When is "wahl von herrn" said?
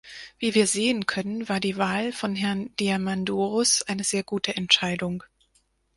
1.77-2.75